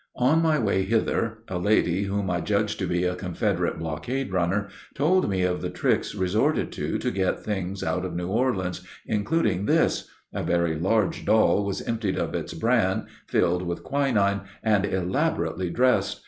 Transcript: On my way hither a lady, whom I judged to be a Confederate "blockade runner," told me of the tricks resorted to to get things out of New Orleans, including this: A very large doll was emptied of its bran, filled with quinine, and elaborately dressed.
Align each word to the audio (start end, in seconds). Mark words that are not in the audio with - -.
On 0.17 0.41
my 0.41 0.57
way 0.57 0.81
hither 0.83 1.43
a 1.47 1.59
lady, 1.59 2.05
whom 2.05 2.27
I 2.31 2.41
judged 2.41 2.79
to 2.79 2.87
be 2.87 3.03
a 3.03 3.13
Confederate 3.13 3.77
"blockade 3.77 4.31
runner," 4.33 4.67
told 4.95 5.29
me 5.29 5.43
of 5.43 5.61
the 5.61 5.69
tricks 5.69 6.15
resorted 6.15 6.71
to 6.71 6.97
to 6.97 7.11
get 7.11 7.43
things 7.45 7.83
out 7.83 8.03
of 8.03 8.15
New 8.15 8.27
Orleans, 8.29 8.81
including 9.05 9.67
this: 9.67 10.07
A 10.33 10.41
very 10.41 10.73
large 10.75 11.23
doll 11.23 11.63
was 11.63 11.83
emptied 11.83 12.17
of 12.17 12.33
its 12.33 12.55
bran, 12.55 13.05
filled 13.27 13.61
with 13.61 13.83
quinine, 13.83 14.41
and 14.63 14.87
elaborately 14.87 15.69
dressed. 15.69 16.19